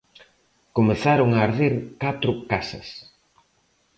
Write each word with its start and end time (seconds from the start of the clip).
Comezaron 0.77 1.29
a 1.33 1.39
arder 1.47 1.73
catro 2.03 2.31
casas. 2.51 2.87